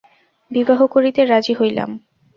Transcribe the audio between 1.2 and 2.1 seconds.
রাজি হইলাম।